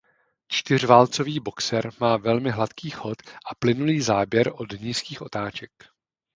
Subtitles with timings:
[0.47, 5.71] Čtyřválcový boxer má velmi hladký chod a plynulý záběr od nízkých otáček.